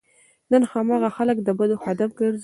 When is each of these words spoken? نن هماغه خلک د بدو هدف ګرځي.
نن 0.51 0.63
هماغه 0.71 1.09
خلک 1.17 1.37
د 1.43 1.49
بدو 1.59 1.75
هدف 1.85 2.09
ګرځي. 2.19 2.39